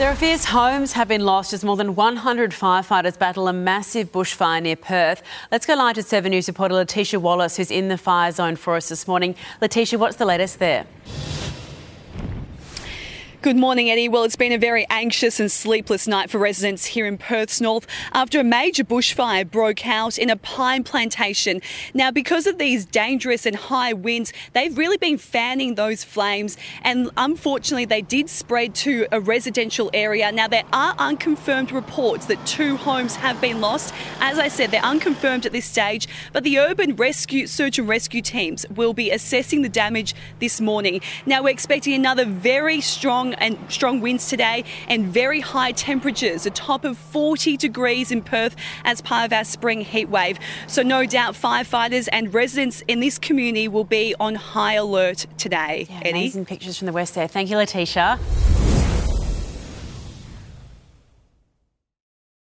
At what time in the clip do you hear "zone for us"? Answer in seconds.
8.32-8.88